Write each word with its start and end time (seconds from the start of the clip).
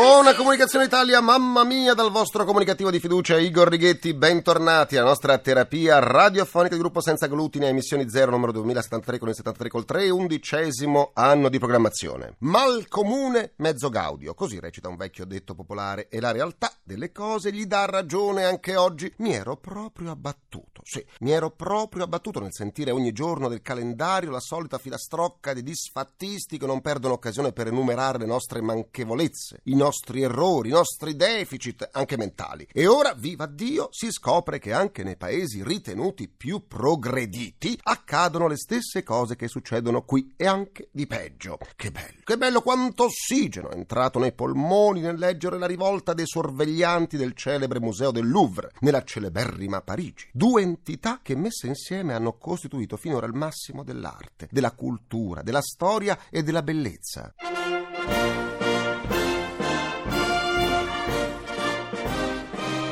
Buona 0.00 0.34
comunicazione 0.34 0.86
Italia, 0.86 1.20
mamma 1.20 1.62
mia, 1.62 1.92
dal 1.92 2.10
vostro 2.10 2.46
comunicativo 2.46 2.90
di 2.90 2.98
fiducia 2.98 3.38
Igor 3.38 3.68
Righetti, 3.68 4.14
bentornati 4.14 4.96
alla 4.96 5.08
nostra 5.08 5.36
terapia 5.36 5.98
radiofonica 5.98 6.74
di 6.74 6.80
gruppo 6.80 7.02
senza 7.02 7.26
glutine, 7.26 7.68
emissioni 7.68 8.08
0, 8.08 8.30
numero 8.30 8.50
2073 8.52 9.18
con 9.18 9.28
il 9.28 9.34
73 9.34 9.68
col 9.68 9.84
3, 9.84 10.08
undicesimo 10.08 11.10
anno 11.12 11.50
di 11.50 11.58
programmazione. 11.58 12.36
Mal 12.38 12.88
comune, 12.88 13.52
mezzo 13.56 13.90
gaudio, 13.90 14.32
così 14.32 14.58
recita 14.58 14.88
un 14.88 14.96
vecchio 14.96 15.26
detto 15.26 15.54
popolare 15.54 16.08
e 16.08 16.18
la 16.18 16.32
realtà 16.32 16.72
delle 16.82 17.12
cose 17.12 17.52
gli 17.52 17.66
dà 17.66 17.84
ragione 17.84 18.44
anche 18.44 18.76
oggi. 18.76 19.12
Mi 19.18 19.34
ero 19.34 19.58
proprio 19.58 20.12
abbattuto, 20.12 20.80
sì, 20.82 21.04
mi 21.18 21.32
ero 21.32 21.50
proprio 21.50 22.04
abbattuto 22.04 22.40
nel 22.40 22.54
sentire 22.54 22.90
ogni 22.90 23.12
giorno 23.12 23.48
del 23.48 23.60
calendario 23.60 24.30
la 24.30 24.40
solita 24.40 24.78
filastrocca 24.78 25.52
di 25.52 25.62
disfattisti 25.62 26.56
che 26.56 26.64
non 26.64 26.80
perdono 26.80 27.12
occasione 27.12 27.52
per 27.52 27.66
enumerare 27.66 28.16
le 28.16 28.24
nostre 28.24 28.62
manchevolezze, 28.62 29.60
i 29.64 29.74
nostri 29.74 29.88
errori, 30.22 30.68
i 30.68 30.72
nostri 30.72 31.16
deficit, 31.16 31.88
anche 31.92 32.16
mentali. 32.16 32.66
E 32.72 32.86
ora, 32.86 33.14
viva 33.14 33.46
Dio, 33.46 33.88
si 33.90 34.10
scopre 34.10 34.58
che 34.58 34.72
anche 34.72 35.02
nei 35.02 35.16
paesi 35.16 35.62
ritenuti 35.62 36.28
più 36.28 36.66
progrediti 36.66 37.78
accadono 37.82 38.46
le 38.46 38.56
stesse 38.56 39.02
cose 39.02 39.36
che 39.36 39.48
succedono 39.48 40.02
qui 40.02 40.34
e 40.36 40.46
anche 40.46 40.88
di 40.92 41.06
peggio. 41.06 41.58
Che 41.76 41.90
bello, 41.90 42.20
che 42.24 42.36
bello 42.36 42.62
quanto 42.62 43.04
ossigeno 43.04 43.70
è 43.70 43.76
entrato 43.76 44.18
nei 44.18 44.32
polmoni 44.32 45.00
nel 45.00 45.18
leggere 45.18 45.58
la 45.58 45.66
rivolta 45.66 46.14
dei 46.14 46.26
sorveglianti 46.26 47.16
del 47.16 47.34
celebre 47.34 47.80
museo 47.80 48.10
del 48.10 48.28
Louvre, 48.28 48.70
nella 48.80 49.04
celeberrima 49.04 49.82
Parigi. 49.82 50.28
Due 50.32 50.62
entità 50.62 51.20
che 51.22 51.34
messe 51.34 51.66
insieme 51.66 52.14
hanno 52.14 52.38
costituito 52.38 52.96
finora 52.96 53.26
il 53.26 53.34
massimo 53.34 53.82
dell'arte, 53.82 54.48
della 54.50 54.72
cultura, 54.72 55.42
della 55.42 55.62
storia 55.62 56.18
e 56.30 56.42
della 56.42 56.62
bellezza. 56.62 57.34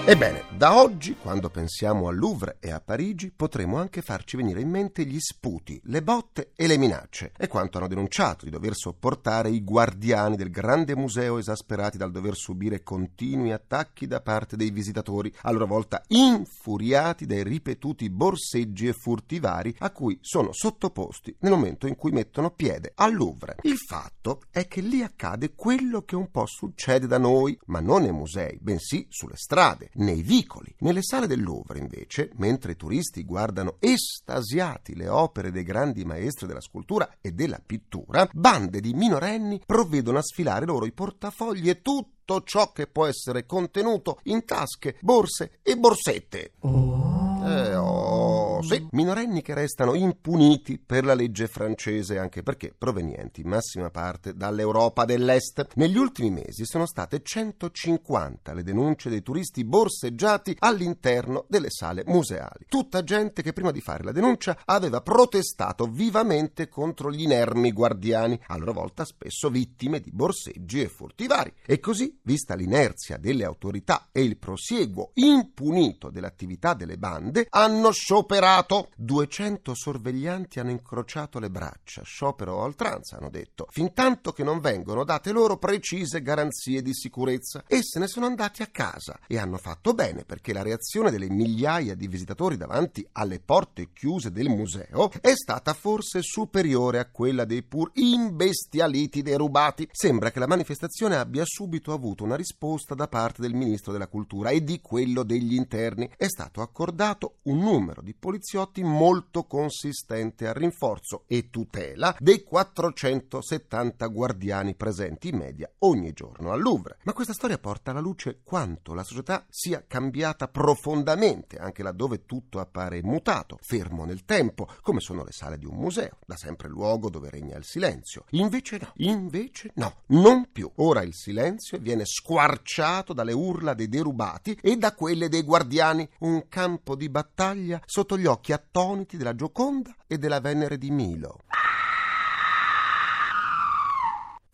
Ebbene, 0.08 0.44
da 0.56 0.74
oggi, 0.74 1.16
quando 1.20 1.50
pensiamo 1.50 2.08
al 2.08 2.16
Louvre 2.16 2.56
e 2.60 2.70
a 2.70 2.80
Parigi, 2.80 3.30
potremo 3.30 3.76
anche 3.76 4.00
farci 4.00 4.38
venire 4.38 4.62
in 4.62 4.70
mente 4.70 5.04
gli 5.04 5.18
sputi, 5.20 5.78
le 5.84 6.02
botte 6.02 6.52
e 6.56 6.66
le 6.66 6.78
minacce, 6.78 7.32
e 7.36 7.46
quanto 7.46 7.76
hanno 7.76 7.88
denunciato 7.88 8.46
di 8.46 8.50
dover 8.50 8.74
sopportare 8.74 9.50
i 9.50 9.62
guardiani 9.62 10.36
del 10.36 10.48
grande 10.48 10.96
museo 10.96 11.36
esasperati 11.36 11.98
dal 11.98 12.10
dover 12.10 12.36
subire 12.36 12.82
continui 12.82 13.52
attacchi 13.52 14.06
da 14.06 14.22
parte 14.22 14.56
dei 14.56 14.70
visitatori, 14.70 15.30
a 15.42 15.50
loro 15.50 15.66
volta 15.66 16.02
infuriati 16.06 17.26
dai 17.26 17.42
ripetuti 17.42 18.08
borseggi 18.08 18.88
e 18.88 18.94
furtivari 18.94 19.76
a 19.80 19.90
cui 19.90 20.18
sono 20.22 20.52
sottoposti 20.54 21.36
nel 21.40 21.52
momento 21.52 21.86
in 21.86 21.96
cui 21.96 22.12
mettono 22.12 22.50
piede 22.50 22.92
al 22.94 23.12
Louvre. 23.12 23.56
Il 23.60 23.76
fatto 23.76 24.40
è 24.50 24.66
che 24.68 24.80
lì 24.80 25.02
accade 25.02 25.52
quello 25.54 26.00
che 26.00 26.16
un 26.16 26.30
po' 26.30 26.46
succede 26.46 27.06
da 27.06 27.18
noi, 27.18 27.60
ma 27.66 27.80
non 27.80 28.00
nei 28.00 28.12
musei, 28.12 28.58
bensì 28.58 29.06
sulle 29.10 29.36
strade, 29.36 29.90
nei 29.98 30.22
vicoli. 30.22 30.74
Nelle 30.80 31.02
sale 31.02 31.26
del 31.26 31.42
Louvre, 31.42 31.78
invece, 31.78 32.30
mentre 32.36 32.72
i 32.72 32.76
turisti 32.76 33.24
guardano 33.24 33.76
estasiati 33.78 34.94
le 34.94 35.08
opere 35.08 35.50
dei 35.50 35.62
grandi 35.62 36.04
maestri 36.04 36.46
della 36.46 36.60
scultura 36.60 37.16
e 37.20 37.32
della 37.32 37.60
pittura, 37.64 38.28
bande 38.32 38.80
di 38.80 38.92
minorenni 38.94 39.62
provvedono 39.64 40.18
a 40.18 40.22
sfilare 40.22 40.66
loro 40.66 40.86
i 40.86 40.92
portafogli 40.92 41.68
e 41.68 41.82
tutto 41.82 42.42
ciò 42.42 42.72
che 42.72 42.86
può 42.86 43.06
essere 43.06 43.46
contenuto 43.46 44.20
in 44.24 44.44
tasche, 44.44 44.96
borse 45.00 45.60
e 45.62 45.76
borsette. 45.76 46.52
Eh, 46.62 47.74
oh, 47.76 48.17
sì, 48.62 48.86
minorenni 48.92 49.42
che 49.42 49.54
restano 49.54 49.94
impuniti 49.94 50.78
per 50.78 51.04
la 51.04 51.14
legge 51.14 51.46
francese, 51.46 52.18
anche 52.18 52.42
perché 52.42 52.74
provenienti 52.76 53.40
in 53.40 53.48
massima 53.48 53.90
parte 53.90 54.34
dall'Europa 54.34 55.04
dell'Est. 55.04 55.66
Negli 55.74 55.96
ultimi 55.96 56.30
mesi 56.30 56.64
sono 56.64 56.86
state 56.86 57.22
150 57.22 58.52
le 58.52 58.62
denunce 58.62 59.08
dei 59.08 59.22
turisti 59.22 59.64
borseggiati 59.64 60.56
all'interno 60.58 61.44
delle 61.48 61.70
sale 61.70 62.02
museali. 62.06 62.66
Tutta 62.68 63.02
gente 63.02 63.42
che 63.42 63.52
prima 63.52 63.70
di 63.70 63.80
fare 63.80 64.04
la 64.04 64.12
denuncia 64.12 64.58
aveva 64.64 65.00
protestato 65.00 65.86
vivamente 65.86 66.68
contro 66.68 67.10
gli 67.10 67.22
inermi 67.22 67.72
guardiani, 67.72 68.38
a 68.46 68.56
loro 68.56 68.72
volta 68.72 69.04
spesso 69.04 69.50
vittime 69.50 70.00
di 70.00 70.10
borseggi 70.10 70.80
e 70.80 70.88
furtivari. 70.88 71.52
E 71.64 71.80
così, 71.80 72.18
vista 72.22 72.54
l'inerzia 72.54 73.16
delle 73.16 73.44
autorità 73.44 74.08
e 74.12 74.22
il 74.22 74.36
prosieguo 74.36 75.10
impunito 75.14 76.10
dell'attività 76.10 76.74
delle 76.74 76.98
bande, 76.98 77.46
hanno 77.50 77.90
scioperato. 77.90 78.47
200 78.96 79.74
sorveglianti 79.74 80.58
hanno 80.58 80.70
incrociato 80.70 81.38
le 81.38 81.50
braccia. 81.50 82.02
Sciopero 82.02 82.60
a 82.60 82.64
oltranza, 82.64 83.16
hanno 83.16 83.30
detto, 83.30 83.66
fin 83.70 83.92
tanto 83.92 84.32
che 84.32 84.42
non 84.42 84.60
vengono 84.60 85.04
date 85.04 85.32
loro 85.32 85.58
precise 85.58 86.22
garanzie 86.22 86.80
di 86.82 86.94
sicurezza. 86.94 87.64
E 87.66 87.82
se 87.82 87.98
ne 87.98 88.08
sono 88.08 88.26
andati 88.26 88.62
a 88.62 88.68
casa. 88.68 89.18
E 89.26 89.38
hanno 89.38 89.58
fatto 89.58 89.92
bene, 89.92 90.24
perché 90.24 90.52
la 90.52 90.62
reazione 90.62 91.10
delle 91.10 91.28
migliaia 91.28 91.94
di 91.94 92.08
visitatori 92.08 92.56
davanti 92.56 93.06
alle 93.12 93.38
porte 93.40 93.92
chiuse 93.92 94.32
del 94.32 94.48
museo 94.48 95.10
è 95.20 95.34
stata 95.34 95.74
forse 95.74 96.22
superiore 96.22 96.98
a 96.98 97.10
quella 97.10 97.44
dei 97.44 97.62
pur 97.62 97.90
imbestialiti 97.94 99.22
derubati. 99.22 99.88
Sembra 99.92 100.30
che 100.30 100.38
la 100.38 100.46
manifestazione 100.46 101.16
abbia 101.16 101.44
subito 101.44 101.92
avuto 101.92 102.24
una 102.24 102.36
risposta 102.36 102.94
da 102.94 103.08
parte 103.08 103.42
del 103.42 103.54
ministro 103.54 103.92
della 103.92 104.08
cultura 104.08 104.50
e 104.50 104.64
di 104.64 104.80
quello 104.80 105.22
degli 105.22 105.54
interni. 105.54 106.10
È 106.16 106.26
stato 106.26 106.62
accordato 106.62 107.36
un 107.42 107.58
numero 107.58 108.02
di 108.02 108.14
poliziotti 108.14 108.36
molto 108.82 109.44
consistente 109.44 110.46
a 110.46 110.52
rinforzo 110.52 111.24
e 111.26 111.50
tutela 111.50 112.16
dei 112.18 112.42
470 112.42 114.06
guardiani 114.06 114.74
presenti 114.74 115.28
in 115.28 115.36
media 115.36 115.70
ogni 115.80 116.12
giorno 116.12 116.52
al 116.52 116.60
Louvre. 116.60 116.98
Ma 117.02 117.12
questa 117.12 117.32
storia 117.32 117.58
porta 117.58 117.90
alla 117.90 118.00
luce 118.00 118.40
quanto 118.42 118.94
la 118.94 119.02
società 119.02 119.44
sia 119.48 119.84
cambiata 119.86 120.48
profondamente, 120.48 121.56
anche 121.58 121.82
laddove 121.82 122.24
tutto 122.24 122.60
appare 122.60 123.02
mutato, 123.02 123.58
fermo 123.60 124.04
nel 124.04 124.24
tempo, 124.24 124.68
come 124.82 125.00
sono 125.00 125.24
le 125.24 125.32
sale 125.32 125.58
di 125.58 125.66
un 125.66 125.76
museo, 125.76 126.18
da 126.26 126.36
sempre 126.36 126.68
luogo 126.68 127.10
dove 127.10 127.30
regna 127.30 127.56
il 127.56 127.64
silenzio. 127.64 128.24
Invece 128.30 128.78
no, 128.80 128.92
invece 128.96 129.70
no, 129.74 130.02
non 130.08 130.50
più. 130.52 130.70
Ora 130.76 131.02
il 131.02 131.14
silenzio 131.14 131.78
viene 131.78 132.04
squarciato 132.04 133.12
dalle 133.12 133.32
urla 133.32 133.74
dei 133.74 133.88
derubati 133.88 134.58
e 134.62 134.76
da 134.76 134.94
quelle 134.94 135.28
dei 135.28 135.42
guardiani, 135.42 136.08
un 136.20 136.48
campo 136.48 136.94
di 136.94 137.08
battaglia 137.08 137.80
sotto 137.84 138.16
gli 138.16 138.26
occhi 138.28 138.52
attoniti 138.52 139.16
della 139.16 139.34
Gioconda 139.34 139.94
e 140.06 140.18
della 140.18 140.40
Venere 140.40 140.78
di 140.78 140.90
Milo. 140.90 141.40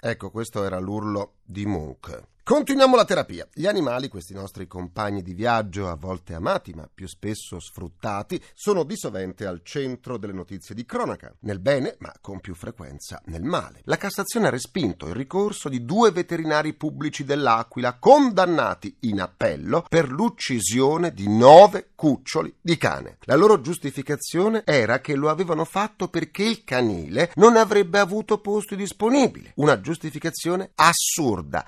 Ecco, 0.01 0.31
questo 0.31 0.65
era 0.65 0.79
l'urlo 0.79 1.37
di 1.43 1.65
Munch. 1.67 2.34
Continuiamo 2.47 2.95
la 2.95 3.07
terapia. 3.07 3.49
Gli 3.55 3.67
animali, 3.67 4.09
questi 4.09 4.35
nostri 4.35 4.67
compagni 4.67 5.23
di 5.23 5.33
viaggio, 5.33 5.89
a 5.89 5.97
volte 5.97 6.35
amati 6.35 6.75
ma 6.75 6.87
più 6.93 7.09
spesso 7.09 7.59
sfruttati, 7.59 8.39
sono 8.53 8.85
di 8.85 8.99
sovente 8.99 9.47
al 9.47 9.63
centro 9.65 10.19
delle 10.19 10.35
notizie 10.35 10.75
di 10.75 10.85
cronaca, 10.85 11.35
nel 11.41 11.59
bene 11.59 11.97
ma 12.01 12.13
con 12.21 12.41
più 12.41 12.55
frequenza 12.55 13.19
nel 13.29 13.45
male. 13.45 13.81
La 13.85 13.97
Cassazione 13.97 14.49
ha 14.49 14.51
respinto 14.51 15.07
il 15.07 15.15
ricorso 15.15 15.71
di 15.71 15.87
due 15.87 16.11
veterinari 16.11 16.75
pubblici 16.75 17.25
dell'Aquila 17.25 17.95
condannati 17.99 18.95
in 19.01 19.23
appello 19.23 19.87
per 19.89 20.11
l'uccisione 20.11 21.15
di 21.15 21.27
nove 21.27 21.93
cuccioli 21.95 22.55
di 22.61 22.77
cane. 22.77 23.17
La 23.21 23.37
loro 23.37 23.63
giustificazione 23.63 24.65
era 24.67 25.01
che 25.01 25.15
lo 25.15 25.31
avevano 25.31 25.65
fatto 25.65 26.09
perché 26.09 26.43
il 26.43 26.63
canile 26.63 27.33
non 27.37 27.57
avrebbe 27.57 27.99
avuto 27.99 28.37
posti 28.37 28.77
disponibili. 28.77 29.51
Una 29.55 29.81
giustificazione 29.81 30.73
assurda, 30.75 31.67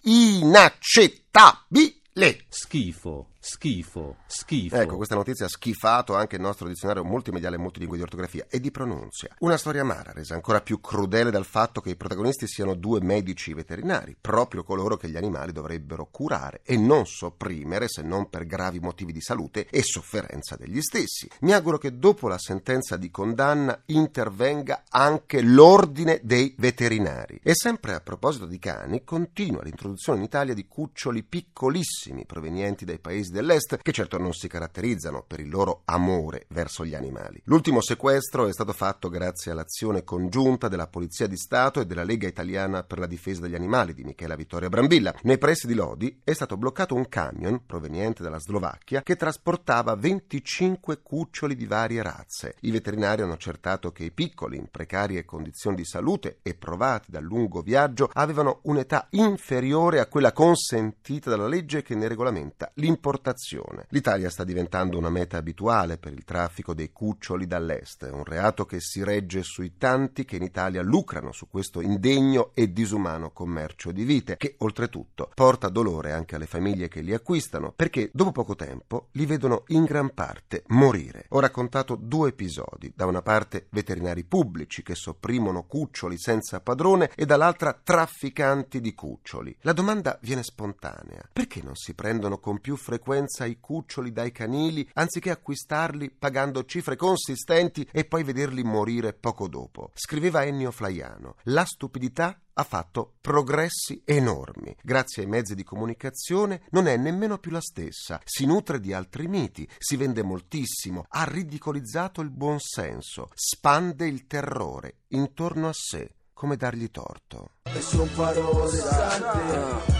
inaccettabile. 0.66 2.44
Schifo, 2.48 3.30
schifo, 3.48 4.16
schifo. 4.26 4.74
Ecco, 4.74 4.96
questa 4.96 5.14
notizia 5.14 5.46
ha 5.46 5.48
schifato 5.48 6.16
anche 6.16 6.34
il 6.34 6.42
nostro 6.42 6.66
dizionario 6.66 7.04
multimediale 7.04 7.56
multilingue 7.56 7.96
di 7.96 8.02
ortografia 8.02 8.44
e 8.50 8.58
di 8.58 8.72
pronuncia. 8.72 9.28
Una 9.38 9.56
storia 9.56 9.82
amara, 9.82 10.10
resa 10.10 10.34
ancora 10.34 10.60
più 10.60 10.80
crudele 10.80 11.30
dal 11.30 11.44
fatto 11.44 11.80
che 11.80 11.90
i 11.90 11.96
protagonisti 11.96 12.48
siano 12.48 12.74
due 12.74 13.00
medici 13.00 13.54
veterinari, 13.54 14.16
proprio 14.20 14.64
coloro 14.64 14.96
che 14.96 15.08
gli 15.08 15.16
animali 15.16 15.52
dovrebbero 15.52 16.08
curare 16.10 16.62
e 16.64 16.76
non 16.76 17.06
sopprimere 17.06 17.86
se 17.86 18.02
non 18.02 18.28
per 18.28 18.46
gravi 18.46 18.80
motivi 18.80 19.12
di 19.12 19.20
salute 19.20 19.68
e 19.70 19.82
sofferenza 19.84 20.56
degli 20.56 20.80
stessi. 20.80 21.30
Mi 21.42 21.52
auguro 21.52 21.78
che 21.78 21.96
dopo 21.96 22.26
la 22.26 22.38
sentenza 22.38 22.96
di 22.96 23.12
condanna 23.12 23.80
intervenga 23.86 24.82
anche 24.88 25.40
l'ordine 25.40 26.18
dei 26.24 26.52
veterinari. 26.58 27.38
E 27.44 27.52
sempre 27.54 27.94
a 27.94 28.00
proposito 28.00 28.46
di 28.46 28.58
cani, 28.58 29.04
continua 29.04 29.62
l'introduzione 29.62 30.18
in 30.18 30.24
Italia 30.24 30.52
di 30.52 30.66
cuccioli 30.66 31.22
piccolissimi 31.22 32.26
provenienti 32.26 32.84
dai 32.84 32.98
paesi 32.98 33.34
dell'Est, 33.36 33.76
che 33.76 33.92
certo 33.92 34.18
non 34.18 34.32
si 34.32 34.48
caratterizzano 34.48 35.24
per 35.26 35.40
il 35.40 35.48
loro 35.48 35.82
amore 35.84 36.46
verso 36.48 36.84
gli 36.84 36.94
animali. 36.94 37.40
L'ultimo 37.44 37.80
sequestro 37.80 38.46
è 38.46 38.52
stato 38.52 38.72
fatto 38.72 39.08
grazie 39.08 39.52
all'azione 39.52 40.02
congiunta 40.02 40.68
della 40.68 40.88
Polizia 40.88 41.26
di 41.26 41.36
Stato 41.36 41.80
e 41.80 41.86
della 41.86 42.02
Lega 42.02 42.26
Italiana 42.26 42.82
per 42.82 42.98
la 42.98 43.06
difesa 43.06 43.42
degli 43.42 43.54
animali 43.54 43.94
di 43.94 44.04
Michela 44.04 44.34
Vittoria 44.34 44.68
Brambilla. 44.68 45.14
Nei 45.22 45.38
pressi 45.38 45.66
di 45.66 45.74
Lodi 45.74 46.20
è 46.24 46.32
stato 46.32 46.56
bloccato 46.56 46.94
un 46.94 47.08
camion 47.08 47.64
proveniente 47.64 48.22
dalla 48.22 48.38
Slovacchia 48.38 49.02
che 49.02 49.16
trasportava 49.16 49.94
25 49.94 51.02
cuccioli 51.02 51.54
di 51.54 51.66
varie 51.66 52.02
razze. 52.02 52.56
I 52.60 52.70
veterinari 52.70 53.22
hanno 53.22 53.34
accertato 53.34 53.92
che 53.92 54.04
i 54.04 54.10
piccoli, 54.10 54.56
in 54.56 54.68
precarie 54.70 55.24
condizioni 55.24 55.76
di 55.76 55.84
salute 55.84 56.38
e 56.42 56.54
provati 56.54 57.10
dal 57.10 57.22
lungo 57.22 57.60
viaggio, 57.60 58.10
avevano 58.12 58.60
un'età 58.62 59.08
inferiore 59.10 60.00
a 60.00 60.06
quella 60.06 60.32
consentita 60.32 61.30
dalla 61.30 61.48
legge 61.48 61.82
che 61.82 61.94
ne 61.94 62.08
regolamenta 62.08 62.70
l'importazione. 63.16 63.86
L'Italia 63.88 64.30
sta 64.30 64.44
diventando 64.44 64.98
una 64.98 65.10
meta 65.10 65.38
abituale 65.38 65.98
per 65.98 66.12
il 66.12 66.24
traffico 66.24 66.74
dei 66.74 66.92
cuccioli 66.92 67.46
dall'est, 67.46 68.08
un 68.12 68.24
reato 68.24 68.66
che 68.66 68.80
si 68.80 69.02
regge 69.02 69.42
sui 69.42 69.76
tanti 69.78 70.24
che 70.24 70.36
in 70.36 70.42
Italia 70.42 70.82
lucrano 70.82 71.32
su 71.32 71.48
questo 71.48 71.80
indegno 71.80 72.50
e 72.54 72.72
disumano 72.72 73.30
commercio 73.30 73.90
di 73.92 74.04
vite, 74.04 74.36
che 74.36 74.56
oltretutto 74.58 75.30
porta 75.34 75.68
dolore 75.68 76.12
anche 76.12 76.36
alle 76.36 76.46
famiglie 76.46 76.88
che 76.88 77.00
li 77.00 77.14
acquistano, 77.14 77.72
perché 77.74 78.10
dopo 78.12 78.32
poco 78.32 78.54
tempo 78.54 79.08
li 79.12 79.26
vedono 79.26 79.64
in 79.68 79.84
gran 79.84 80.12
parte 80.12 80.64
morire. 80.68 81.26
Ho 81.30 81.40
raccontato 81.40 81.96
due 81.96 82.30
episodi, 82.30 82.92
da 82.94 83.06
una 83.06 83.22
parte 83.22 83.66
veterinari 83.70 84.24
pubblici 84.24 84.82
che 84.82 84.94
sopprimono 84.94 85.64
cuccioli 85.64 86.18
senza 86.18 86.60
padrone 86.60 87.10
e 87.14 87.24
dall'altra 87.24 87.72
trafficanti 87.72 88.80
di 88.80 88.94
cuccioli. 88.94 89.56
La 89.60 89.72
domanda 89.72 90.18
viene 90.20 90.42
spontanea. 90.42 91.28
Perché 91.32 91.62
non 91.62 91.76
si 91.76 91.94
prendono 91.94 92.38
con 92.38 92.60
più 92.60 92.76
frequenza 92.76 93.05
i 93.14 93.58
cuccioli 93.60 94.12
dai 94.12 94.32
canili 94.32 94.88
anziché 94.94 95.30
acquistarli 95.30 96.10
pagando 96.10 96.64
cifre 96.64 96.96
consistenti 96.96 97.88
e 97.92 98.04
poi 98.04 98.24
vederli 98.24 98.62
morire 98.62 99.12
poco 99.12 99.48
dopo? 99.48 99.90
Scriveva 99.94 100.44
Ennio 100.44 100.70
Flaiano. 100.70 101.36
La 101.44 101.64
stupidità 101.64 102.40
ha 102.58 102.64
fatto 102.64 103.14
progressi 103.20 104.02
enormi. 104.04 104.74
Grazie 104.82 105.22
ai 105.22 105.28
mezzi 105.28 105.54
di 105.54 105.62
comunicazione 105.62 106.62
non 106.70 106.86
è 106.86 106.96
nemmeno 106.96 107.38
più 107.38 107.50
la 107.50 107.60
stessa. 107.60 108.20
Si 108.24 108.46
nutre 108.46 108.80
di 108.80 108.92
altri 108.92 109.28
miti, 109.28 109.68
si 109.78 109.96
vende 109.96 110.22
moltissimo, 110.22 111.04
ha 111.08 111.24
ridicolizzato 111.24 112.20
il 112.22 112.30
buonsenso, 112.30 113.28
spande 113.34 114.06
il 114.06 114.26
terrore 114.26 115.02
intorno 115.08 115.68
a 115.68 115.72
sé. 115.74 116.14
Come 116.32 116.56
dargli 116.56 116.90
torto? 116.90 117.55
E 117.76 117.82
son 117.82 118.08
parole 118.14 118.70
sante, 118.70 119.38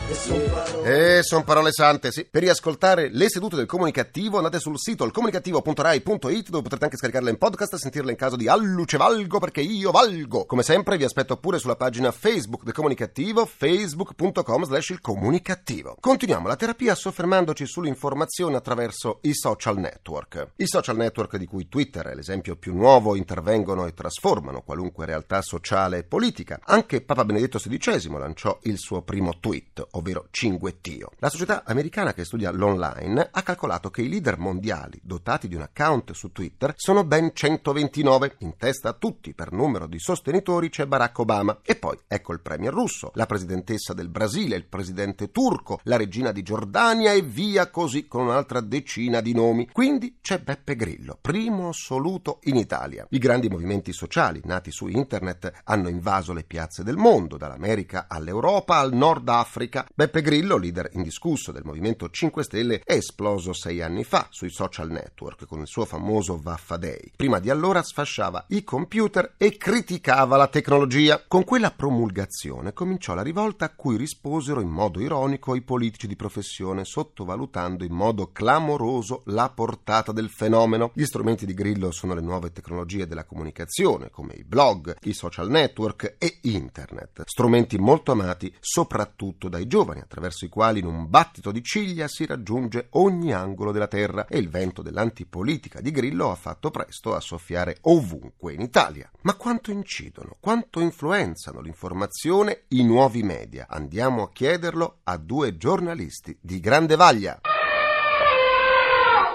e 0.09 0.15
son 0.15 0.51
parole... 0.51 1.19
E 1.19 1.23
sono 1.23 1.45
parole 1.45 1.73
sante, 1.73 2.11
sì. 2.11 2.25
Per 2.25 2.41
riascoltare 2.41 3.11
le 3.13 3.29
sedute 3.29 3.55
del 3.55 3.67
comunicativo 3.67 4.39
andate 4.39 4.59
sul 4.59 4.79
sito 4.79 5.05
ilcomunicativo.rai.it 5.05 6.49
dove 6.49 6.63
potrete 6.63 6.85
anche 6.85 6.97
scaricarle 6.97 7.29
in 7.29 7.37
podcast 7.37 7.75
e 7.75 7.79
sentirle 7.79 8.13
in 8.13 8.17
caso 8.17 8.37
di 8.37 8.49
alluce 8.49 8.97
valgo 8.97 9.39
perché 9.39 9.61
io 9.61 9.91
valgo. 9.91 10.47
Come 10.47 10.63
sempre 10.63 10.97
vi 10.97 11.05
aspetto 11.05 11.37
pure 11.37 11.59
sulla 11.59 11.77
pagina 11.77 12.11
Facebook 12.13 12.63
del 12.63 12.73
comunicativo 12.73 13.45
facebook.com 13.45 14.65
slash 14.65 14.89
il 14.89 15.03
comunicativo. 15.03 15.99
Continuiamo 16.01 16.49
la 16.49 16.57
terapia 16.57 16.95
soffermandoci 16.95 17.67
sull'informazione 17.67 18.57
attraverso 18.57 19.19
i 19.23 19.35
social 19.35 19.77
network. 19.77 20.53
I 20.57 20.67
social 20.67 20.97
network 20.97 21.37
di 21.37 21.45
cui 21.47 21.69
Twitter 21.69 22.07
è 22.07 22.15
l'esempio 22.15 22.57
più 22.57 22.75
nuovo 22.75 23.17
intervengono 23.17 23.85
e 23.85 23.93
trasformano 23.93 24.63
qualunque 24.63 25.05
realtà 25.05 25.43
sociale 25.43 25.99
e 25.99 26.05
politica. 26.05 26.59
Anche 26.65 27.03
Papa 27.03 27.27
Benedetto 27.27 27.59
XVI 27.69 28.19
lanciò 28.19 28.59
il 28.63 28.79
suo 28.79 29.03
primo 29.03 29.39
tweet, 29.41 29.87
ovvero 29.93 30.29
cinguettio. 30.31 31.11
La 31.19 31.29
società 31.29 31.63
americana 31.65 32.13
che 32.13 32.25
studia 32.25 32.51
l'online 32.51 33.29
ha 33.31 33.43
calcolato 33.43 33.91
che 33.91 34.03
i 34.03 34.09
leader 34.09 34.39
mondiali 34.39 35.01
dotati 35.03 35.49
di 35.49 35.55
un 35.55 35.63
account 35.63 36.13
su 36.13 36.33
Twitter 36.33 36.73
sono 36.77 37.05
ben 37.05 37.31
129. 37.33 38.37
In 38.39 38.57
testa 38.57 38.91
a 38.91 38.93
tutti 38.93 39.35
per 39.35 39.53
numero 39.53 39.87
di 39.87 39.99
sostenitori 39.99 40.69
c'è 40.69 40.87
Barack 40.87 41.19
Obama. 41.19 41.61
E 41.63 41.77
poi 41.77 41.99
ecco 42.07 42.33
il 42.33 42.41
premier 42.41 42.73
russo, 42.73 43.11
la 43.15 43.27
presidentessa 43.27 43.93
del 43.93 44.09
Brasile, 44.09 44.57
il 44.57 44.67
presidente 44.67 45.31
turco, 45.31 45.81
la 45.85 45.97
regina 45.97 46.33
di 46.33 46.43
Giordania 46.43 47.13
e 47.13 47.23
via 47.23 47.71
così 47.71 48.07
con 48.07 48.23
un'altra 48.23 48.61
decina 48.61 49.21
di 49.21 49.33
nomi. 49.33 49.69
Quindi 49.71 50.19
c'è 50.21 50.39
Beppe 50.41 50.77
Grillo, 50.77 51.19
primo 51.21 51.69
assoluto 51.69 52.41
in 52.45 52.57
Italia. 52.57 53.07
I 53.11 53.19
grandi 53.19 53.49
movimenti 53.49 53.93
sociali 53.93 54.41
nati 54.45 54.71
su 54.71 54.87
internet 54.87 55.63
hanno 55.65 55.89
invaso 55.89 56.33
le 56.33 56.45
piazze 56.45 56.83
del 56.83 56.97
mondo, 56.97 57.37
dall'America 57.57 58.07
all'Europa 58.09 58.77
al 58.77 58.93
Nord 58.93 59.29
Africa. 59.29 59.87
Beppe 59.93 60.23
Grillo, 60.23 60.57
leader 60.57 60.91
indiscusso 60.93 61.51
del 61.51 61.65
Movimento 61.65 62.09
5 62.09 62.45
Stelle, 62.45 62.81
è 62.85 62.93
esploso 62.93 63.53
sei 63.53 63.83
anni 63.83 64.05
fa 64.05 64.29
sui 64.31 64.51
social 64.51 64.91
network 64.91 65.47
con 65.47 65.61
il 65.61 65.67
suo 65.67 65.85
famoso 65.85 66.39
Vaffa 66.41 66.77
Day. 66.77 67.13
Prima 67.17 67.41
di 67.41 67.51
allora 67.51 67.83
sfasciava 67.83 68.45
i 68.49 68.63
computer 68.63 69.35
e 69.37 69.57
criticava 69.57 70.37
la 70.37 70.49
tecnologia. 70.49 71.23
Con 71.27 71.45
quella 71.45 71.71
promulgazione 71.71 72.73
cominciò 72.73 73.15
la 73.15 73.23
rivolta 73.23 73.65
a 73.65 73.75
cui 73.75 73.97
risposero 73.97 74.61
in 74.61 74.69
modo 74.69 75.01
ironico 75.01 75.55
i 75.55 75.63
politici 75.63 76.07
di 76.07 76.17
professione, 76.17 76.85
sottovalutando 76.85 77.85
in 77.85 77.93
modo 77.93 78.31
clamoroso 78.33 79.23
la 79.27 79.51
portata 79.51 80.13
del 80.13 80.29
fenomeno. 80.29 80.91
Gli 80.95 81.05
strumenti 81.05 81.47
di 81.47 81.55
Grillo 81.55 81.91
sono 81.91 82.15
le 82.15 82.21
nuove 82.21 82.53
tecnologie 82.53 83.07
della 83.07 83.25
comunicazione, 83.25 84.11
come 84.11 84.35
i 84.35 84.45
blog, 84.45 84.97
i 85.03 85.15
social 85.15 85.49
network 85.49 86.17
e 86.19 86.39
internet, 86.43 87.23
strumenti 87.37 87.77
molto 87.77 88.13
amati 88.13 88.51
soprattutto 88.61 89.51
dai 89.51 89.67
giovani, 89.67 90.01
attraverso 90.01 90.47
i 90.47 90.49
quali 90.49 90.79
in 90.79 90.87
un 90.87 91.11
battito 91.11 91.53
di 91.53 91.63
ciglia 91.63 92.09
si 92.09 92.25
raggiunge 92.25 92.87
ogni 92.93 93.35
angolo 93.35 93.73
della 93.73 93.89
terra 93.89 94.25
e 94.25 94.39
il 94.39 94.49
vento 94.49 94.81
dell'antipolitica 94.81 95.83
di 95.83 95.91
Grillo 95.91 96.31
ha 96.31 96.35
fatto 96.35 96.71
presto 96.71 97.15
a 97.15 97.21
soffiare 97.21 97.77
ovunque 97.83 98.55
in 98.55 98.63
Italia. 98.63 99.11
Ma 99.21 99.35
quanto 99.35 99.71
incidono, 99.71 100.39
quanto 100.41 100.81
influenzano 100.81 101.61
l'informazione 101.61 102.63
i 102.69 102.83
nuovi 102.83 103.23
media? 103.23 103.67
Andiamo 103.69 104.23
a 104.23 104.31
chiederlo 104.33 105.01
a 105.05 105.19
due 105.19 105.59
giornalisti 105.59 106.39
di 106.41 106.59
grande 106.59 106.97
vaglia. 106.97 107.39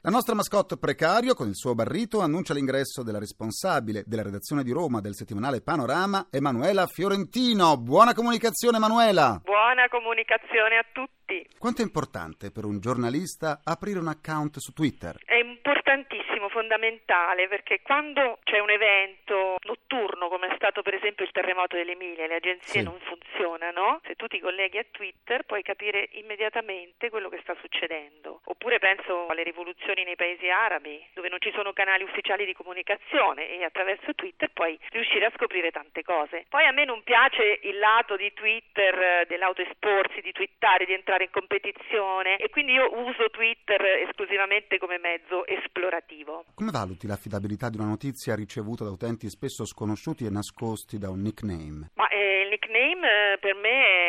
La 0.03 0.09
nostra 0.09 0.33
mascotte 0.33 0.77
precario, 0.77 1.35
con 1.35 1.47
il 1.47 1.53
suo 1.53 1.75
barrito, 1.75 2.21
annuncia 2.21 2.55
l'ingresso 2.55 3.03
della 3.03 3.19
responsabile 3.19 4.01
della 4.07 4.23
redazione 4.23 4.63
di 4.63 4.71
Roma 4.71 4.99
del 4.99 5.13
settimanale 5.13 5.61
Panorama, 5.61 6.25
Emanuela 6.31 6.87
Fiorentino. 6.87 7.77
Buona 7.77 8.15
comunicazione, 8.15 8.77
Emanuela! 8.77 9.39
Buona 9.43 9.87
comunicazione 9.89 10.77
a 10.77 10.85
tutti. 10.91 11.47
Quanto 11.55 11.81
è 11.81 11.85
importante 11.85 12.49
per 12.49 12.65
un 12.65 12.79
giornalista 12.79 13.61
aprire 13.63 13.99
un 13.99 14.07
account 14.07 14.57
su 14.57 14.73
Twitter? 14.73 15.21
È 15.23 15.35
importantissimo, 15.35 16.20
fondamentale, 16.51 17.47
perché 17.47 17.81
quando 17.81 18.39
c'è 18.43 18.59
un 18.59 18.69
evento 18.69 19.55
notturno, 19.63 20.27
come 20.27 20.47
è 20.47 20.55
stato 20.55 20.81
per 20.81 20.93
esempio 20.93 21.25
il 21.25 21.31
terremoto 21.31 21.75
dell'Emilia, 21.75 22.27
le 22.27 22.35
agenzie 22.35 22.81
Sì. 22.81 22.83
non 22.83 22.99
funzionano, 22.99 24.01
se 24.05 24.15
tu 24.15 24.27
ti 24.27 24.39
colleghi 24.39 24.77
a 24.77 24.85
Twitter 24.91 25.43
puoi 25.43 25.63
capire 25.63 26.09
immediatamente 26.13 27.09
quello 27.09 27.29
che 27.29 27.39
sta 27.41 27.55
succedendo. 27.61 28.41
Oppure 28.45 28.79
penso 28.79 29.27
alle 29.27 29.43
rivoluzioni 29.43 30.03
nei 30.03 30.15
paesi 30.15 30.49
arabi, 30.49 31.03
dove 31.13 31.29
non 31.29 31.39
ci 31.39 31.51
sono 31.53 31.73
canali 31.73 32.03
ufficiali 32.03 32.45
di 32.45 32.53
comunicazione 32.53 33.49
e 33.49 33.63
attraverso 33.63 34.13
Twitter 34.13 34.49
puoi 34.51 34.77
riuscire 34.89 35.25
a 35.25 35.31
scoprire 35.35 35.71
tante 35.71 36.03
cose. 36.03 36.45
Poi 36.49 36.65
a 36.65 36.71
me 36.71 36.85
non 36.85 37.01
piace 37.03 37.59
il 37.63 37.77
lato 37.79 38.15
di 38.15 38.31
Twitter 38.33 38.99
eh, 38.99 39.25
dell'autoesporsi, 39.27 40.21
di 40.21 40.31
twittare, 40.31 40.85
di 40.85 40.93
entrare 40.93 41.23
in 41.25 41.31
competizione 41.31 42.37
e 42.37 42.49
quindi 42.49 42.73
io 42.73 42.93
uso 42.93 43.29
Twitter 43.29 43.83
esclusivamente 44.07 44.77
come 44.77 44.97
mezzo 44.97 45.45
esplorativo. 45.45 46.40
Come 46.53 46.71
valuti 46.71 47.07
l'affidabilità 47.07 47.69
di 47.69 47.77
una 47.77 47.87
notizia 47.87 48.35
ricevuta 48.35 48.83
da 48.83 48.91
utenti 48.91 49.29
spesso 49.29 49.65
sconosciuti 49.65 50.25
e 50.25 50.29
nascosti 50.29 50.97
da 50.97 51.09
un 51.09 51.21
nickname? 51.21 51.91
Ma 51.95 52.07
eh, 52.09 52.43
il 52.43 52.49
nickname 52.49 53.33
eh, 53.33 53.37
per 53.39 53.55
me 53.55 53.69
eh, 53.69 54.00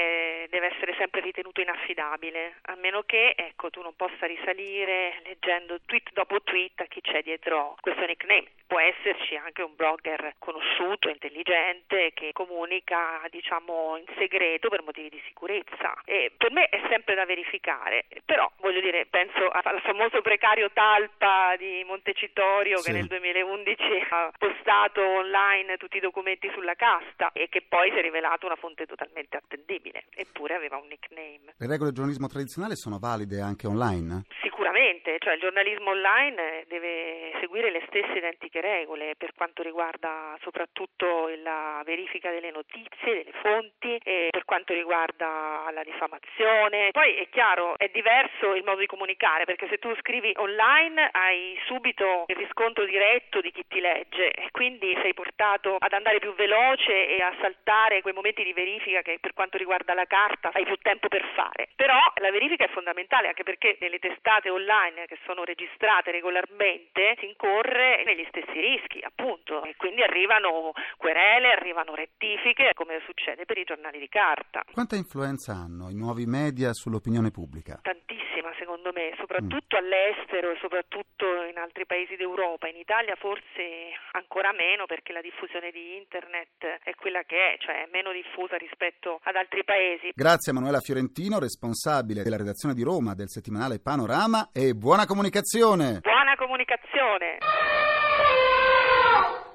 deve 0.52 0.66
essere 0.66 0.94
sempre 0.98 1.22
ritenuto 1.22 1.62
inaffidabile, 1.62 2.56
a 2.66 2.74
meno 2.74 3.04
che 3.04 3.32
ecco, 3.34 3.70
tu 3.70 3.80
non 3.80 3.96
possa 3.96 4.26
risalire 4.26 5.18
leggendo 5.24 5.80
tweet 5.86 6.12
dopo 6.12 6.42
tweet 6.42 6.78
a 6.82 6.84
chi 6.84 7.00
c'è 7.00 7.22
dietro 7.22 7.74
questo 7.80 8.04
nickname. 8.04 8.50
Può 8.66 8.78
esserci 8.78 9.34
anche 9.36 9.62
un 9.62 9.74
blogger 9.74 10.34
conosciuto, 10.38 11.08
intelligente, 11.08 12.12
che 12.12 12.32
comunica 12.32 13.22
diciamo 13.30 13.96
in 13.96 14.04
segreto 14.18 14.68
per 14.68 14.82
motivi 14.82 15.08
di 15.08 15.22
sicurezza. 15.26 15.94
E 16.04 16.32
per 16.36 16.52
me 16.52 16.66
è 16.68 16.80
sempre 16.88 17.14
da 17.14 17.24
verificare, 17.24 18.04
però 18.24 18.50
voglio 18.58 18.80
dire, 18.80 19.06
penso 19.06 19.48
al 19.48 19.80
famoso 19.80 20.20
precario 20.20 20.70
Talpa 20.70 21.54
di 21.56 21.82
Montecitorio 21.86 22.78
Sì. 22.78 22.90
che 22.90 22.96
nel 22.98 23.06
2011 23.06 24.06
ha 24.10 24.30
postato 24.36 25.00
online 25.02 25.78
tutti 25.78 25.96
i 25.96 26.00
documenti 26.00 26.50
sulla 26.52 26.74
casta 26.74 27.32
e 27.32 27.48
che 27.48 27.62
poi 27.62 27.90
si 27.90 27.96
è 27.96 28.02
rivelato 28.02 28.44
una 28.44 28.56
fonte 28.56 28.84
totalmente 28.84 29.38
attendibile, 29.38 30.04
eppure 30.14 30.41
aveva 30.50 30.76
un 30.76 30.88
nickname. 30.88 31.54
Le 31.56 31.66
regole 31.66 31.90
del 31.90 31.94
giornalismo 31.94 32.26
tradizionale 32.26 32.74
sono 32.74 32.98
valide 32.98 33.40
anche 33.40 33.66
online? 33.66 34.24
Sicuramente, 34.40 35.16
cioè 35.18 35.34
il 35.34 35.40
giornalismo 35.40 35.90
online 35.90 36.64
deve 36.66 37.32
seguire 37.40 37.70
le 37.70 37.82
stesse 37.86 38.18
identiche 38.18 38.60
regole 38.60 39.14
per 39.16 39.32
quanto 39.34 39.62
riguarda 39.62 40.36
soprattutto 40.42 41.28
la 41.42 41.82
verifica 41.84 42.30
delle 42.30 42.50
notizie, 42.50 43.22
delle 43.22 43.32
fonti, 43.42 43.98
e 44.02 44.28
per 44.30 44.44
quanto 44.44 44.72
riguarda 44.72 45.68
la 45.72 45.82
diffamazione. 45.82 46.90
Poi 46.90 47.14
è 47.16 47.28
chiaro, 47.28 47.76
è 47.76 47.90
diverso 47.92 48.54
il 48.54 48.64
modo 48.64 48.80
di 48.80 48.86
comunicare 48.86 49.44
perché 49.44 49.68
se 49.68 49.78
tu 49.78 49.94
scrivi 49.96 50.32
online 50.36 51.10
hai 51.12 51.58
subito 51.66 52.24
il 52.26 52.36
riscontro 52.36 52.84
diretto 52.84 53.40
di 53.40 53.52
chi 53.52 53.64
ti 53.68 53.80
legge 53.80 54.30
e 54.30 54.50
quindi 54.50 54.96
sei 55.02 55.14
portato 55.14 55.76
ad 55.78 55.92
andare 55.92 56.18
più 56.18 56.34
veloce 56.34 57.08
e 57.08 57.20
a 57.20 57.34
saltare 57.40 58.00
quei 58.02 58.14
momenti 58.14 58.42
di 58.42 58.52
verifica 58.52 59.02
che 59.02 59.18
per 59.20 59.32
quanto 59.34 59.58
riguarda 59.58 59.94
la 59.94 60.06
carta 60.06 60.31
hai 60.40 60.64
più 60.64 60.76
tempo 60.76 61.08
per 61.08 61.24
fare. 61.34 61.68
Però 61.76 61.98
la 62.20 62.30
verifica 62.30 62.64
è 62.64 62.68
fondamentale 62.68 63.28
anche 63.28 63.42
perché 63.42 63.76
nelle 63.80 63.98
testate 63.98 64.50
online 64.50 65.06
che 65.06 65.18
sono 65.24 65.44
registrate 65.44 66.10
regolarmente 66.10 67.16
si 67.18 67.26
incorre 67.26 68.02
negli 68.04 68.24
stessi 68.28 68.58
rischi, 68.60 69.00
appunto, 69.00 69.64
e 69.64 69.74
quindi 69.76 70.02
arrivano 70.02 70.72
querele, 70.96 71.52
arrivano 71.52 71.94
rettifiche, 71.94 72.72
come 72.74 73.00
succede 73.04 73.44
per 73.44 73.58
i 73.58 73.64
giornali 73.64 73.98
di 73.98 74.08
carta. 74.08 74.62
Quanta 74.72 74.96
influenza 74.96 75.52
hanno 75.52 75.90
i 75.90 75.94
nuovi 75.94 76.26
media 76.26 76.72
sull'opinione 76.72 77.30
pubblica? 77.30 77.78
Tantissima 77.82 78.52
secondo 78.58 78.92
me, 78.92 79.14
soprattutto 79.18 79.76
all'estero 79.76 80.50
e 80.50 80.58
soprattutto 80.60 81.44
in 81.44 81.58
altri 81.58 81.86
paesi 81.86 82.16
d'Europa. 82.16 82.68
In 82.68 82.76
Italia 82.76 83.16
forse 83.16 83.92
ancora 84.12 84.52
meno 84.52 84.86
perché 84.86 85.12
la 85.12 85.20
diffusione 85.20 85.70
di 85.70 85.96
internet 85.96 86.80
è 86.82 86.94
quella 86.94 87.22
che 87.24 87.54
è, 87.54 87.58
cioè 87.58 87.84
è 87.84 87.88
meno 87.90 88.12
diffusa 88.12 88.56
rispetto 88.56 89.20
ad 89.24 89.36
altri 89.36 89.64
paesi. 89.64 90.12
Grazie 90.22 90.52
a 90.52 90.54
Manuela 90.54 90.78
Fiorentino, 90.78 91.40
responsabile 91.40 92.22
della 92.22 92.36
redazione 92.36 92.74
di 92.74 92.84
Roma 92.84 93.12
del 93.12 93.28
settimanale 93.28 93.80
Panorama 93.80 94.50
e 94.52 94.72
buona 94.72 95.04
comunicazione! 95.04 95.98
Buona 95.98 96.36
comunicazione! 96.36 97.38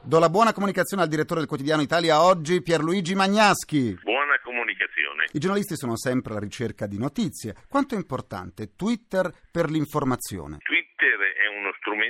Do 0.02 0.20
la 0.20 0.30
buona 0.30 0.52
comunicazione 0.52 1.04
al 1.04 1.08
direttore 1.08 1.40
del 1.40 1.48
quotidiano 1.48 1.82
Italia 1.82 2.22
Oggi, 2.22 2.62
Pierluigi 2.62 3.16
Magnaschi. 3.16 3.98
Buona 4.04 4.38
comunicazione. 4.44 5.28
I 5.32 5.40
giornalisti 5.40 5.78
sono 5.78 5.96
sempre 5.96 6.34
alla 6.34 6.42
ricerca 6.42 6.86
di 6.86 6.98
notizie. 6.98 7.56
Quanto 7.70 7.96
è 7.96 7.98
importante 7.98 8.76
Twitter 8.76 9.32
per 9.50 9.70
l'informazione? 9.70 10.58
Twitter 10.64 10.77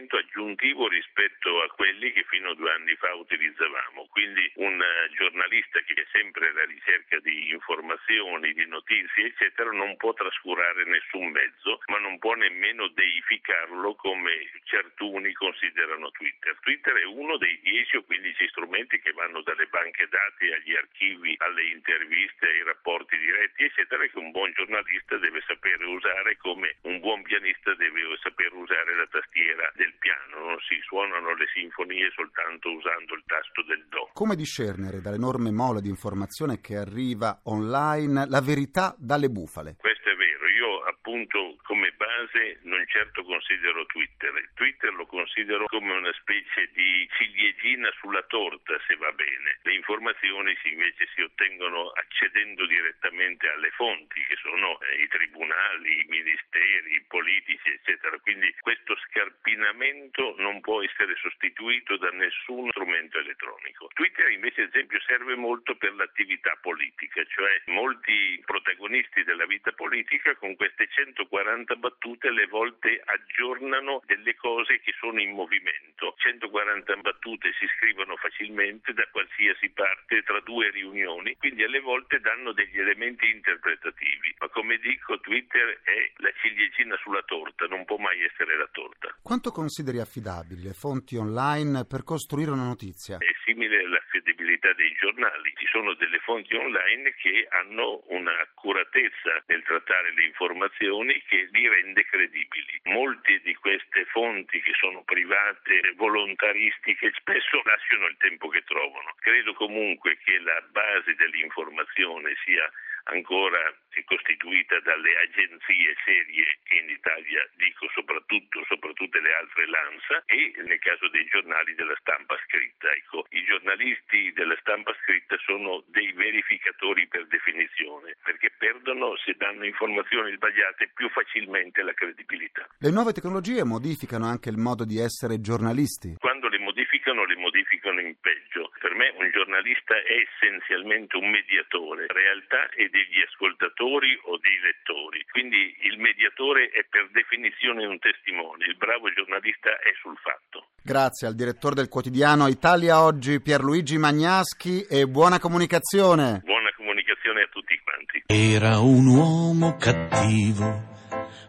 strumento 0.08 0.18
aggiuntivo 0.18 0.88
rispetto 0.88 1.62
a 1.62 1.68
quelli 1.68 2.12
che 2.12 2.24
fino 2.30 2.52
a 2.52 2.56
due 2.56 2.72
anni 2.72 2.96
fa 2.96 3.14
utilizzavamo, 3.14 4.08
quindi 4.10 4.50
un 4.56 4.82
eh, 4.82 5.10
giornalista 5.14 5.80
che 5.82 5.94
è 5.94 6.06
sempre 6.12 6.50
alla 6.50 6.66
ricerca 6.66 7.20
di 7.20 7.52
informazioni, 7.52 8.54
di 8.54 8.66
notizie, 8.66 9.28
eccetera, 9.28 9.72
non 9.72 9.96
può 9.98 10.14
trascurare 10.14 10.86
nessun 10.86 11.30
mezzo, 11.30 11.80
ma 11.88 12.00
non 12.00 12.18
può 12.20 12.34
nemmeno 12.34 12.88
deificarlo 12.88 13.96
come 13.96 14.50
certuni 14.64 15.34
considerano 15.34 16.10
Twitter. 16.12 16.58
Twitter 16.62 16.96
è 16.96 17.06
uno 17.06 17.38
dei 17.38 17.60
10 17.62 17.98
o 17.98 18.04
15 18.04 18.48
strumenti 18.48 19.00
che 19.00 19.12
vanno 19.12 19.42
dalle 19.42 19.68
banche 19.68 20.08
dati 20.08 20.52
agli 20.52 20.76
archivi, 20.76 21.36
alle 21.40 21.64
interviste, 21.70 22.48
ai 22.48 22.64
rapporti 22.64 23.18
diretti, 23.18 23.64
eccetera, 23.64 24.06
che 24.08 24.18
un 24.18 24.32
buon 24.32 24.52
giornalista 24.54 25.18
deve 25.18 25.44
sapere 25.46 25.84
usare 25.86 26.38
come 26.38 26.78
un 26.82 27.00
buon 27.00 27.22
pianista 27.24 27.74
deve 27.76 28.18
saper 28.22 28.54
usare 28.54 28.96
la 28.96 29.08
tastiera 29.08 29.72
del 29.76 29.97
piano. 30.00 30.46
Non 30.46 30.58
si 30.68 30.80
suonano 30.82 31.36
le 31.36 31.46
sinfonie 31.54 32.10
soltanto 32.14 32.72
usando 32.72 33.14
il 33.16 33.24
tasto 33.26 33.64
del 33.64 33.86
Do. 33.90 34.10
Come 34.14 34.36
discernere 34.36 35.02
dall'enorme 35.02 35.52
mole 35.52 35.82
di 35.82 35.90
informazione 35.90 36.60
che 36.62 36.78
arriva 36.78 37.42
online 37.46 38.26
la 38.28 38.42
verità 38.42 38.96
dalle 38.98 39.30
bufale? 39.30 39.76
Questo 39.78 40.10
è 40.10 40.16
vero, 40.16 40.48
io 40.48 40.84
appunto 41.08 41.56
come 41.64 41.94
base 41.96 42.60
non 42.64 42.84
certo 42.88 43.24
considero 43.24 43.86
Twitter, 43.86 44.50
Twitter 44.56 44.92
lo 44.94 45.06
considero 45.06 45.66
come 45.68 45.94
una 45.94 46.12
specie 46.20 46.70
di 46.74 47.08
ciliegina 47.16 47.90
sulla 48.02 48.24
torta 48.24 48.78
se 48.86 48.96
va 48.98 49.12
bene, 49.14 49.60
le 49.64 49.74
informazioni 49.74 50.54
invece 50.64 51.08
si 51.16 51.22
ottengono 51.22 51.92
accedendo 51.92 52.66
direttamente 52.66 53.48
alle 53.48 53.72
fonti 53.72 54.20
che 54.26 54.36
sono 54.42 54.78
eh, 54.82 55.02
i 55.04 55.08
tribunali, 55.08 56.02
i 56.02 56.06
ministeri, 56.10 56.96
i 56.96 57.06
politici 57.08 57.70
eccetera, 57.70 58.20
quindi 58.20 58.54
questo 58.60 58.98
scarpinamento 59.08 60.36
non 60.40 60.60
può 60.60 60.84
essere 60.84 61.16
sostituito 61.16 61.96
da 61.96 62.10
nessun 62.10 62.70
strumento 62.72 63.18
elettronico. 63.18 63.88
Twitter 63.94 64.30
invece 64.32 64.64
ad 64.64 64.76
esempio 64.76 65.00
serve 65.08 65.36
molto 65.36 65.78
per 65.78 65.94
l'attività 65.94 66.58
politica, 66.60 67.24
cioè 67.26 67.62
molti 67.68 68.44
protagonisti 68.46 69.24
della 69.24 69.46
vita 69.46 69.72
politica 69.72 70.36
con 70.36 70.56
queste 70.58 70.90
140 70.98 71.76
battute 71.76 72.30
alle 72.30 72.48
volte 72.48 73.00
aggiornano 73.06 74.02
delle 74.08 74.34
cose 74.34 74.80
che 74.80 74.96
sono 74.98 75.22
in 75.22 75.30
movimento. 75.30 76.16
140 76.18 76.96
battute 76.98 77.54
si 77.60 77.68
scrivono 77.78 78.16
facilmente 78.16 78.94
da 78.94 79.06
qualsiasi 79.12 79.70
parte 79.70 80.24
tra 80.24 80.40
due 80.42 80.72
riunioni, 80.72 81.38
quindi 81.38 81.64
alle 81.64 81.82
volte 81.82 82.20
danno 82.20 82.52
degli 82.52 82.80
elementi 82.80 83.30
interpretativi. 83.30 84.34
Ma 84.40 84.50
come 84.50 84.78
dico, 84.78 85.20
Twitter 85.20 85.82
è 85.84 86.12
la 86.18 86.32
ciliegina 86.42 86.98
sulla 86.98 87.22
torta, 87.22 87.68
non 87.68 87.86
può 87.86 87.98
mai 87.98 88.24
essere 88.24 88.58
la 88.58 88.70
torta. 88.72 89.16
Quanto 89.22 89.52
consideri 89.52 90.00
affidabili 90.00 90.64
le 90.64 90.74
fonti 90.74 91.16
online 91.16 91.86
per 91.86 92.02
costruire 92.02 92.50
una 92.50 92.66
notizia? 92.66 93.18
È 93.18 93.36
simile 93.46 93.84
all'affidabilità 93.86 94.74
dei 94.74 94.98
giornali. 95.00 95.54
Ci 95.58 95.68
sono 95.70 95.94
delle 95.94 96.18
fonti 96.26 96.56
online 96.56 97.14
che 97.22 97.46
hanno 97.52 98.02
un'accuratezza 98.08 99.44
nel 99.46 99.62
trattare 99.62 100.14
le 100.14 100.26
informazioni 100.26 100.86
che 101.28 101.50
li 101.52 101.68
rende 101.68 102.06
credibili. 102.06 102.80
Molte 102.84 103.42
di 103.44 103.54
queste 103.56 104.06
fonti 104.06 104.62
che 104.62 104.72
sono 104.80 105.04
private, 105.04 105.94
volontaristiche, 105.96 107.12
spesso 107.16 107.62
lasciano 107.66 108.08
il 108.08 108.16
tempo 108.18 108.48
che 108.48 108.64
trovano. 108.64 109.14
Credo 109.20 109.54
comunque 109.54 110.18
che 110.24 110.40
la 110.40 110.62
base 110.72 111.14
dell'informazione 111.16 112.36
sia 112.46 112.72
ancora 113.10 113.74
costituita 114.08 114.80
dalle 114.80 115.12
agenzie 115.28 115.92
serie 116.08 116.48
che 116.64 116.80
in 116.80 116.90
Italia 116.90 117.44
dico 117.60 117.92
soprattutto, 117.92 118.64
soprattutto 118.66 119.20
le 119.20 119.34
altre 119.36 119.68
l'ANSA 119.68 120.24
e 120.26 120.56
nel 120.64 120.80
caso 120.80 121.10
dei 121.10 121.28
giornali 121.28 121.76
della 121.76 121.96
stampa 122.00 122.40
scritta. 122.48 122.88
Ecco, 122.96 123.28
i 123.36 123.44
giornalisti 123.44 124.32
della 124.32 124.56
stampa 124.64 124.96
scritta 125.04 125.36
sono 125.44 125.84
dei 125.92 126.12
verificatori 126.14 127.08
per 127.08 127.28
definizione 127.28 128.16
perché 128.24 128.52
perdono 128.58 129.16
se 129.18 129.36
danno 129.36 129.66
informazioni 129.66 130.34
sbagliate 130.36 130.92
più 130.96 131.10
facilmente 131.10 131.84
la 131.84 131.94
credibilità. 131.94 132.68
Le 132.80 132.92
nuove 132.92 133.12
tecnologie 133.12 133.64
modificano 133.64 134.26
anche 134.26 134.50
il 134.50 134.58
modo 134.58 134.86
di 134.86 135.00
essere 135.00 135.42
giornalisti. 135.42 136.16
Quando 136.18 136.48
le 136.48 136.60
modificano, 136.60 137.26
le 137.26 137.36
modificano 137.36 138.00
in 138.00 138.16
peggio. 138.20 138.72
Per 138.80 138.96
me 138.96 139.12
un 139.18 139.30
giornalista 139.32 139.96
è 140.00 140.16
essenzialmente 140.24 141.18
un 141.18 141.30
mediatore, 141.30 142.06
realtà 142.08 142.70
e 142.70 142.88
degli 142.98 143.22
ascoltatori 143.22 144.18
o 144.26 144.42
dei 144.42 144.58
lettori. 144.58 145.22
Quindi 145.30 145.78
il 145.86 146.02
mediatore 146.02 146.74
è 146.74 146.82
per 146.90 147.10
definizione 147.14 147.86
un 147.86 148.00
testimone, 148.00 148.66
il 148.66 148.76
bravo 148.76 149.14
giornalista 149.14 149.70
è 149.78 149.94
sul 150.02 150.18
fatto. 150.18 150.74
Grazie 150.82 151.28
al 151.28 151.36
direttore 151.36 151.76
del 151.76 151.90
quotidiano 151.90 152.48
Italia 152.48 153.04
Oggi, 153.04 153.42
Pierluigi 153.42 153.98
Magnaschi 153.98 154.82
e 154.90 155.06
buona 155.06 155.38
comunicazione. 155.38 156.42
Buona 156.44 156.74
comunicazione 156.76 157.42
a 157.44 157.50
tutti 157.54 157.78
quanti. 157.86 158.24
Era 158.26 158.80
un 158.80 159.06
uomo 159.06 159.78
cattivo, 159.78 160.66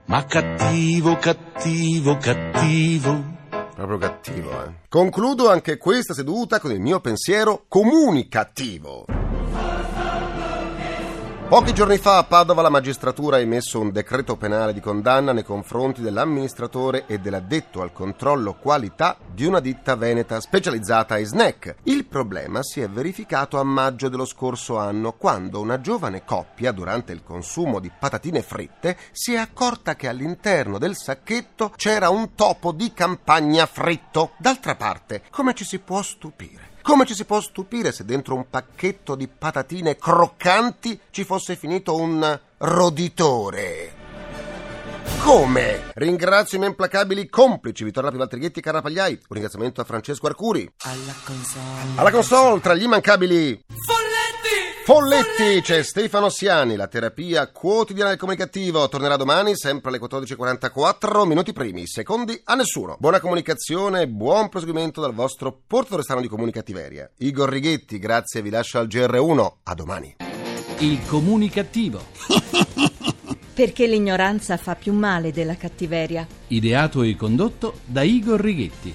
ma 0.06 0.24
cattivo, 0.26 1.16
cattivo, 1.16 2.18
cattivo. 2.18 3.36
Proprio 3.74 3.98
cattivo, 3.98 4.64
eh. 4.64 4.72
Concludo 4.88 5.48
anche 5.48 5.78
questa 5.78 6.12
seduta 6.12 6.58
con 6.58 6.72
il 6.72 6.80
mio 6.80 7.00
pensiero 7.00 7.64
comunicativo. 7.68 9.27
Pochi 11.48 11.72
giorni 11.72 11.96
fa 11.96 12.18
a 12.18 12.24
Padova 12.24 12.60
la 12.60 12.68
magistratura 12.68 13.36
ha 13.36 13.40
emesso 13.40 13.80
un 13.80 13.90
decreto 13.90 14.36
penale 14.36 14.74
di 14.74 14.80
condanna 14.80 15.32
nei 15.32 15.44
confronti 15.44 16.02
dell'amministratore 16.02 17.06
e 17.06 17.20
dell'addetto 17.20 17.80
al 17.80 17.90
controllo 17.90 18.52
qualità 18.52 19.16
di 19.32 19.46
una 19.46 19.58
ditta 19.58 19.96
veneta 19.96 20.40
specializzata 20.40 21.14
ai 21.14 21.24
snack. 21.24 21.76
Il 21.84 22.04
problema 22.04 22.62
si 22.62 22.82
è 22.82 22.88
verificato 22.90 23.58
a 23.58 23.62
maggio 23.62 24.10
dello 24.10 24.26
scorso 24.26 24.76
anno, 24.76 25.12
quando 25.12 25.58
una 25.58 25.80
giovane 25.80 26.22
coppia, 26.22 26.70
durante 26.70 27.12
il 27.12 27.22
consumo 27.24 27.80
di 27.80 27.90
patatine 27.98 28.42
fritte, 28.42 28.98
si 29.12 29.32
è 29.32 29.38
accorta 29.38 29.96
che 29.96 30.06
all'interno 30.06 30.76
del 30.76 30.96
sacchetto 30.96 31.72
c'era 31.76 32.10
un 32.10 32.34
topo 32.34 32.72
di 32.72 32.92
campagna 32.92 33.64
fritto. 33.64 34.32
D'altra 34.36 34.74
parte, 34.74 35.22
come 35.30 35.54
ci 35.54 35.64
si 35.64 35.78
può 35.78 36.02
stupire? 36.02 36.67
Come 36.82 37.04
ci 37.04 37.14
si 37.14 37.24
può 37.24 37.40
stupire 37.40 37.92
se 37.92 38.04
dentro 38.04 38.34
un 38.34 38.48
pacchetto 38.48 39.14
di 39.14 39.28
patatine 39.28 39.96
croccanti 39.96 40.98
ci 41.10 41.24
fosse 41.24 41.56
finito 41.56 41.96
un 41.96 42.40
roditore? 42.58 43.94
Come? 45.20 45.90
Ringrazio 45.94 46.56
i 46.56 46.60
miei 46.60 46.70
implacabili 46.70 47.28
complici 47.28 47.84
Vittorio 47.84 48.10
Pivaltrighetti 48.10 48.60
e 48.60 48.62
Carapagliai. 48.62 49.12
Un 49.12 49.26
ringraziamento 49.28 49.80
a 49.80 49.84
Francesco 49.84 50.26
Arcuri. 50.26 50.70
Alla 50.84 51.14
console. 51.24 51.96
Alla 51.96 52.10
console, 52.10 52.60
tra 52.60 52.74
gli 52.74 52.84
immancabili 52.84 53.64
Folletti! 54.88 55.28
Folletti, 55.38 55.60
c'è 55.60 55.82
Stefano 55.82 56.30
Siani, 56.30 56.74
la 56.74 56.86
terapia 56.86 57.46
quotidiana 57.48 58.08
del 58.08 58.18
comunicativo. 58.18 58.88
Tornerà 58.88 59.16
domani, 59.16 59.54
sempre 59.54 59.90
alle 59.90 60.00
14.44, 60.00 61.26
minuti 61.26 61.52
primi, 61.52 61.86
secondi 61.86 62.40
a 62.44 62.54
nessuno. 62.54 62.96
Buona 62.98 63.20
comunicazione 63.20 64.00
e 64.00 64.08
buon 64.08 64.48
proseguimento 64.48 65.02
dal 65.02 65.12
vostro 65.12 65.60
portatore 65.66 66.02
strano 66.02 66.22
di 66.22 66.28
comunicativeria. 66.28 67.10
Igor 67.18 67.50
Righetti, 67.50 67.98
grazie, 67.98 68.40
vi 68.40 68.48
lascio 68.48 68.78
al 68.78 68.86
GR1. 68.86 69.52
A 69.64 69.74
domani. 69.74 70.16
Il 70.78 71.04
comunicativo. 71.06 72.02
Perché 73.52 73.86
l'ignoranza 73.86 74.56
fa 74.56 74.74
più 74.74 74.94
male 74.94 75.32
della 75.32 75.56
cattiveria. 75.56 76.26
Ideato 76.46 77.02
e 77.02 77.14
condotto 77.14 77.80
da 77.84 78.00
Igor 78.02 78.40
Righetti. 78.40 78.94